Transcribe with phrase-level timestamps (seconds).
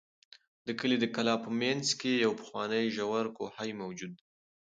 [0.65, 4.25] د کلي د کلا په منځ کې یو پخوانی ژور کوهی موجود دی.